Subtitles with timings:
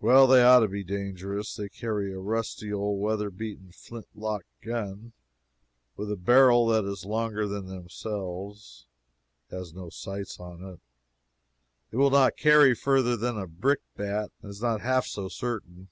[0.00, 1.54] Well, they ought to be dangerous.
[1.54, 5.12] They carry a rusty old weather beaten flint lock gun,
[5.96, 8.86] with a barrel that is longer than themselves;
[9.50, 10.80] it has no sights on it,
[11.90, 15.88] it will not carry farther than a brickbat, and is not half so certain.